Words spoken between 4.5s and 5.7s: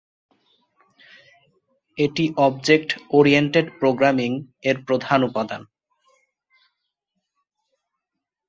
-এর প্রধান উপাদান।